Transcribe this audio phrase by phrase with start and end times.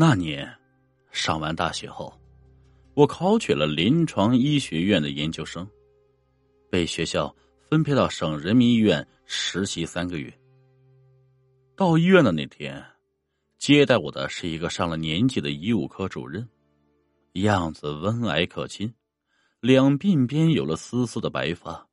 [0.00, 0.48] 那年
[1.10, 2.16] 上完大学后，
[2.94, 5.68] 我考取了临床医学院的研究生，
[6.70, 7.34] 被学校
[7.68, 10.32] 分配到省人民医院实习三个月。
[11.74, 12.80] 到医院的那天，
[13.58, 16.48] 接待我的是一个上了年纪的医务科主任，
[17.32, 18.94] 样子温蔼可亲，
[19.58, 21.84] 两鬓边有了丝丝的白发，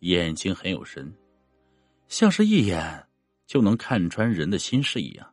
[0.00, 1.10] 眼睛很有神，
[2.08, 3.06] 像是一眼
[3.46, 5.31] 就能看穿人的心事一样。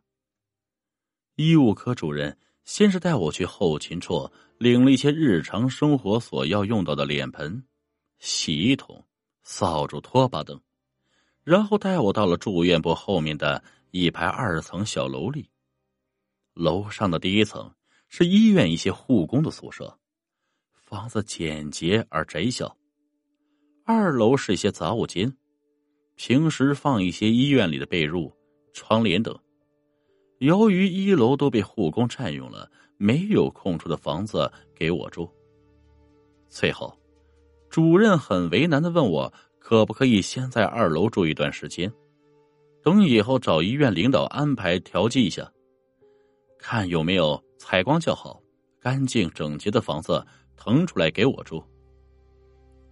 [1.39, 7.64] 医务科主任先是带我去后勤处领了一些日常生活所要用到的脸盆、
[8.18, 9.01] 洗衣桶、
[9.41, 10.59] 扫帚、拖把等。
[11.45, 15.50] 然后带我到了住院部后面的一排二层小楼里。
[16.54, 17.73] 楼上的第一层
[18.09, 19.97] 是医院一些护工的宿舍，
[20.75, 22.75] 房子简洁而窄小。
[23.86, 25.33] 二楼是一些杂物间，
[26.17, 28.29] 平时放一些医院里的被褥、
[28.73, 29.39] 窗帘等。
[30.39, 35.30] 由于一楼都被护工占用了，没有空出的房子给我住。
[36.50, 36.94] 最后，
[37.70, 39.34] 主任很为难的问我。
[39.62, 41.94] 可不可以先在二楼住一段时间，
[42.81, 45.48] 等以后找医院领导安排调剂一下，
[46.58, 48.42] 看有没有采光较好、
[48.80, 50.26] 干净整洁的房子
[50.58, 51.64] 腾出来给我住。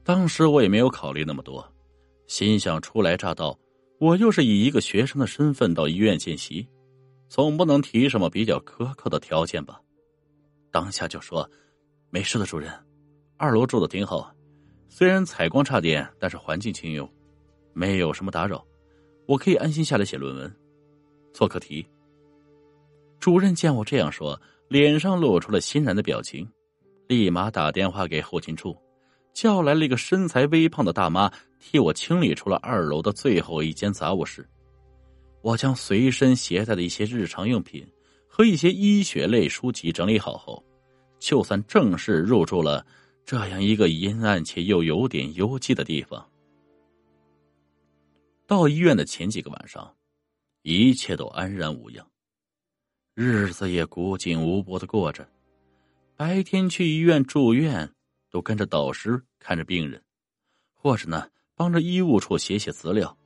[0.04, 1.68] 当时我也没有考虑那么多，
[2.28, 3.58] 心想初来乍到，
[3.98, 6.68] 我又是以一个学生的身份到医院见习，
[7.30, 9.80] 总不能提什么比较苛刻的条件吧。
[10.72, 11.50] 当下就说
[12.10, 12.72] ：“没事的，主任，
[13.38, 14.34] 二楼住的挺好。”
[14.90, 17.08] 虽然采光差点，但是环境清幽，
[17.74, 18.66] 没有什么打扰，
[19.28, 20.56] 我可以安心下来写论文、
[21.34, 21.86] 做课题。
[23.20, 24.40] 主任见我这样说，
[24.70, 26.50] 脸上露出了欣然的表情，
[27.08, 28.76] 立马打电话给后勤处，
[29.34, 34.48] 叫来了一个身材微胖的大妈，替我清理出了二楼的最后一间杂物室。
[35.42, 37.88] 我将随身携带的一些日常用品
[38.28, 40.64] 和一些医学类书籍整理好后，
[41.20, 42.86] 就算正式入住了。
[43.26, 46.26] 这样一个阴暗且又有点幽寂的地方。
[48.46, 49.94] 到医院的前几个晚上，
[50.62, 52.08] 一切都安然无恙，
[53.16, 55.30] 日子也古井无波的过着。
[56.16, 57.92] 白天去医院住院，
[58.32, 60.02] 都跟着导师看着病人，
[60.74, 63.18] 或者呢帮着医务处写写资料。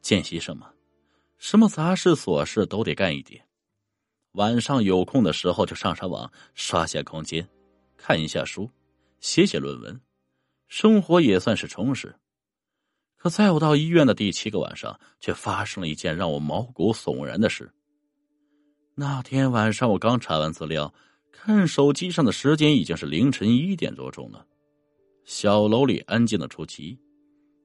[0.00, 0.66] 见习什么，
[1.38, 3.42] 什么杂事琐事都得干一点。
[4.32, 7.48] 晚上有空的时候就上上网，刷下空间，
[7.96, 8.70] 看一下书。
[9.20, 10.00] 写写论文，
[10.68, 12.14] 生活也算是充实。
[13.16, 17.68] 可在我到医院的第七个晚上，却发生了一件让我毛骨悚然的事。
[18.94, 20.94] 那天晚上，我刚查完资料，
[21.32, 24.46] 看手机上的时间已经是凌晨一点多钟了。
[25.24, 26.96] 小楼里安静的出奇，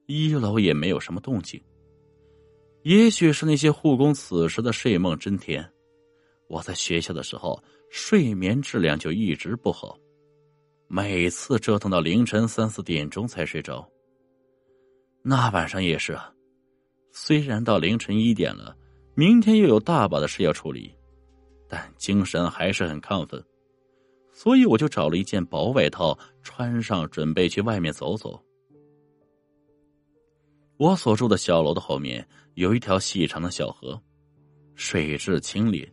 [0.06, 1.62] 一楼也没有什么动静。
[2.84, 5.66] 也许是那些护工此时的睡梦真甜。
[6.48, 9.98] 我在学校的时候，睡眠质量就一直不好。
[10.86, 13.88] 每次折腾到凌晨三四点钟才睡着。
[15.22, 16.30] 那晚上也是啊，
[17.10, 18.76] 虽然到凌晨一点了，
[19.14, 20.94] 明天又有大把的事要处理，
[21.66, 23.42] 但精神还是很亢奋，
[24.30, 28.38] 所以我就找了一件薄外套穿上，准备去外面走走。
[30.76, 34.00] 我所住的小楼的后面有一条细长的小河，
[34.74, 35.88] 水质清冽，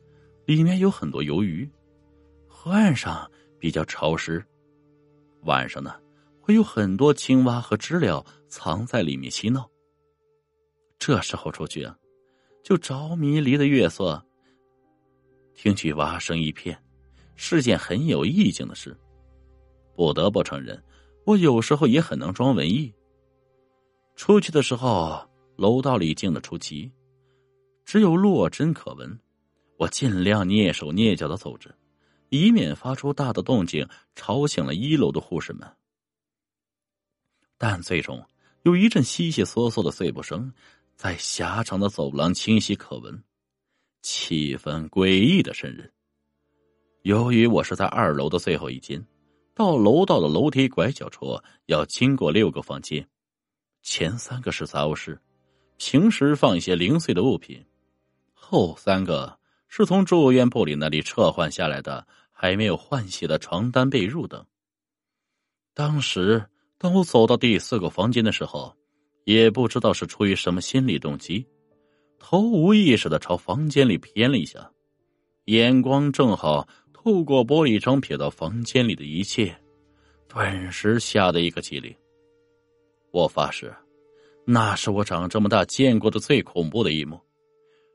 [0.45, 1.69] 里面有很多游鱼，
[2.47, 4.43] 河岸上比较潮湿。
[5.43, 5.95] 晚上呢，
[6.39, 9.69] 会有很多青蛙和知了藏在里面嬉闹。
[10.97, 11.95] 这时候出去啊，
[12.63, 14.23] 就着迷离的月色，
[15.53, 16.75] 听取蛙声一片，
[17.35, 18.97] 是件很有意境的事。
[19.95, 20.83] 不得不承认，
[21.25, 22.91] 我有时候也很能装文艺。
[24.15, 26.91] 出去的时候，楼道里静的出奇，
[27.85, 29.19] 只有落针可闻。
[29.77, 31.73] 我尽量蹑手蹑脚的走着。
[32.33, 33.85] 以免发出大的动静
[34.15, 35.69] 吵醒了一楼的护士们，
[37.57, 38.25] 但最终
[38.63, 40.49] 有一阵悉悉嗦嗦的碎步声
[40.95, 43.21] 在狭长的走廊清晰可闻，
[44.01, 45.91] 气氛诡异的渗人。
[47.01, 49.05] 由于我是在二楼的最后一间，
[49.53, 53.05] 到楼道的楼梯拐角处要经过六个房间，
[53.81, 55.19] 前三个是杂物室，
[55.77, 57.63] 平时放一些零碎的物品，
[58.33, 59.37] 后三个
[59.67, 62.07] 是从住院部里那里撤换下来的。
[62.43, 64.43] 还没有换洗的床单被褥等。
[65.75, 66.43] 当时，
[66.79, 68.75] 当我走到第四个房间的时候，
[69.25, 71.45] 也不知道是出于什么心理动机，
[72.17, 74.71] 头无意识的朝房间里瞥了一下，
[75.45, 79.55] 眼光正好透过玻璃窗瞥到房间里的一切，
[80.27, 81.95] 顿时吓得一个机灵。
[83.11, 83.73] 我发誓，
[84.45, 87.19] 那是我长这么大见过的最恐怖的一幕。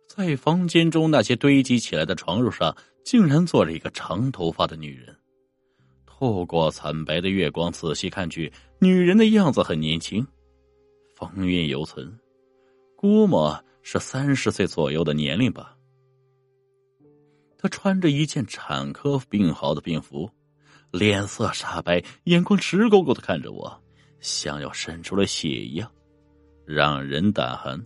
[0.07, 2.75] 在房间中那些堆积起来的床褥上，
[3.05, 5.15] 竟然坐着一个长头发的女人。
[6.07, 10.27] 透过惨白的月光，仔细看去，女人的样子很年轻，
[11.15, 12.19] 风韵犹存，
[12.97, 15.77] 估摸是三十岁左右的年龄吧。
[17.59, 20.31] 她穿着一件产科病号的病服，
[20.91, 23.83] 脸色煞白，眼眶直勾勾的看着我，
[24.27, 25.89] 像要渗出了血一样，
[26.65, 27.81] 让人胆寒。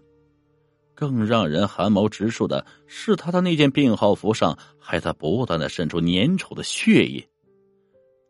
[0.94, 7.28] 更让人寒毛直竖的是，他的那件病号服上还在不断的渗出粘稠的血液。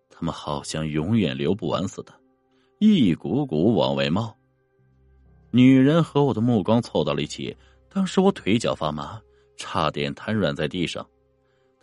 [0.09, 2.13] 他们好像永远流不完似的，
[2.81, 4.37] 一股股往外冒。
[5.53, 7.57] 女人和我的目光凑到了一起，
[7.89, 9.21] 当时我腿脚发麻，
[9.57, 11.05] 差点瘫软在地上，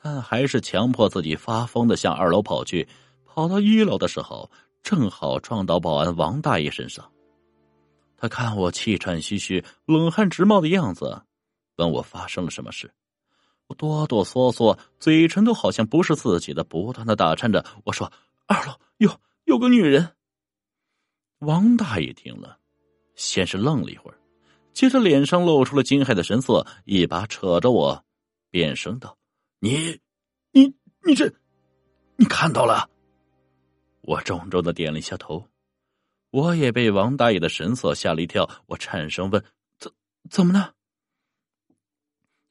[0.02, 2.86] 但还是强迫自己发疯的向二楼跑去。
[3.26, 4.50] 跑到一楼的时候，
[4.88, 7.12] 正好撞到保安王大爷身上。
[8.16, 11.24] 他看我气喘吁吁、冷汗直冒的样子，
[11.76, 12.90] 问我发生了什么事。
[13.68, 17.66] 我哆哆嗦嗦，嘴唇都好像不是自己的，不断的打颤着。
[17.84, 18.10] 我说。
[18.46, 19.12] 二楼有
[19.44, 20.16] 有个女人。
[21.40, 22.58] 王大爷听了，
[23.14, 24.18] 先是愣了一会儿，
[24.72, 28.06] 接着脸上露出了惊骇的神色，一把扯着我，
[28.50, 29.18] 变声道
[29.60, 30.00] ：“你，
[30.54, 30.74] 你，
[31.06, 31.30] 你这，
[32.16, 32.90] 你看到了？”
[34.08, 35.46] 我重重的点了一下头。
[36.30, 39.44] 我也被王大爷的神色吓了一跳，我颤声问
[39.78, 39.92] ：“怎
[40.30, 40.74] 怎么了？”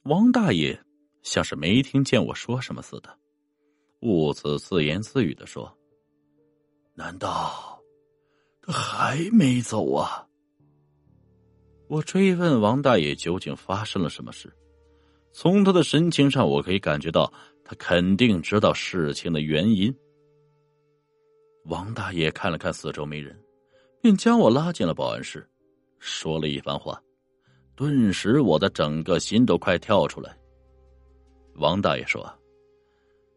[0.04, 0.78] 王大爷
[1.22, 3.18] 像是没听见我说什么似的，
[4.00, 5.74] 兀自自言自语的说。
[6.94, 7.82] 难道
[8.60, 10.26] 他还没走啊？
[11.88, 14.54] 我追问王大爷究竟发生了什么事。
[15.32, 17.32] 从他的神情上，我可以感觉到
[17.64, 19.94] 他肯定知道事情的原因。
[21.68, 23.36] 王大爷看了看四周没人，
[24.00, 25.48] 便将我拉进了保安室，
[25.98, 27.00] 说了一番话。
[27.74, 30.36] 顿时，我的整个心都快跳出来。
[31.56, 32.32] 王大爷说：“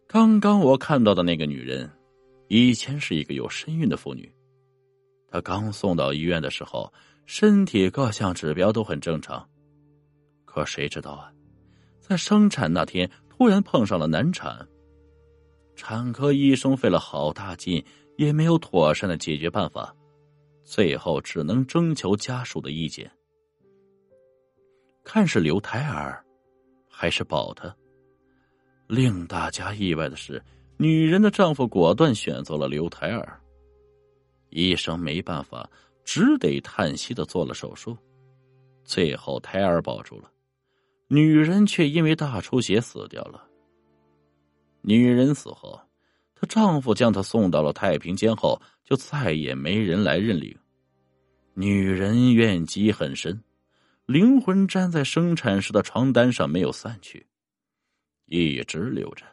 [0.08, 1.90] 刚刚我看到的那个女人。”
[2.52, 4.32] 以前是一个有身孕的妇女，
[5.28, 6.92] 她刚送到医院的时候，
[7.28, 9.48] 身体各项指标都很正常。
[10.46, 11.32] 可谁知道啊，
[12.00, 14.68] 在生产那天突然碰上了难产。
[15.76, 17.86] 产科医生费了好大劲，
[18.20, 19.96] 也没有妥善的解决办法，
[20.66, 23.10] 最后只能征求家属的意见，
[25.06, 26.22] 看是留胎儿，
[26.90, 27.74] 还是保他。
[28.88, 30.44] 令大家意外的是。
[30.82, 33.38] 女人的丈夫果断选择了留胎儿，
[34.50, 35.70] 医生没办法，
[36.06, 37.98] 只得叹息的做了手术，
[38.86, 40.32] 最后胎儿保住了，
[41.08, 43.46] 女人却因为大出血死掉了。
[44.82, 45.78] 女人死后，
[46.40, 50.58] 她丈夫将她送到了太平间后，就再也没人来认领。
[51.54, 53.44] 女人怨积很深，
[54.06, 57.28] 灵魂粘在生产时的床单上没有散去，
[58.28, 59.26] 一直留着。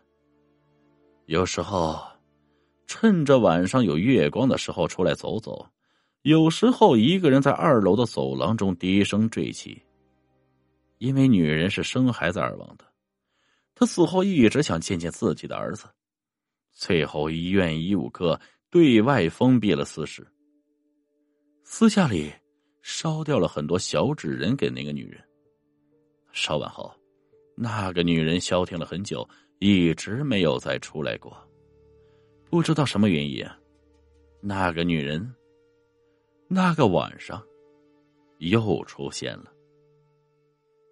[1.26, 2.04] 有时候，
[2.88, 5.64] 趁着晚上有月光的时候出来走走；
[6.22, 9.80] 有时候一个人在二楼的走廊中低声坠泣。
[10.98, 12.84] 因为女人是生孩子而亡的，
[13.76, 15.84] 她死后一直想见见自己的儿子。
[16.78, 18.38] 最后，医院医务科
[18.70, 20.26] 对外封闭了私事，
[21.64, 22.31] 私下里
[22.82, 25.19] 烧掉了很多小纸人给那个女人。
[26.32, 26.93] 烧完后，
[27.56, 29.26] 那个女人消停了很久。
[29.58, 31.35] 一直没有再出来过，
[32.50, 33.42] 不知道什么原因。
[34.42, 35.35] 那个女人，
[36.47, 37.42] 那个晚上，
[38.37, 39.50] 又出现了。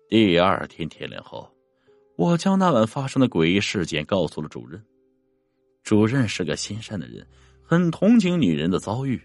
[0.09, 1.47] 第二天天亮后，
[2.17, 4.83] 我将那晚发生的诡异事件告诉了主任。
[5.85, 7.25] 主任是个心善的人，
[7.62, 9.21] 很同情女人的遭遇，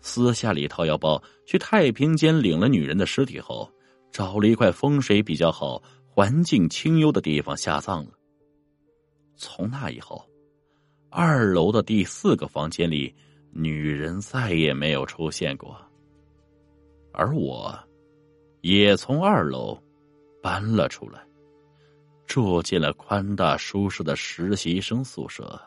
[0.00, 3.68] 私下里掏腰包去太平间领了女人的尸体后，
[4.12, 8.10] 找了一块风水比较好、环境清幽的地方下葬了。
[9.36, 10.22] 从那以后，
[11.08, 13.14] 二楼的第四个房间里，
[13.50, 15.74] 女人再也没有出现过。
[17.12, 17.74] 而我，
[18.60, 19.82] 也从二楼
[20.42, 21.26] 搬了出来，
[22.26, 25.58] 住进了宽大舒适的实习生宿舍。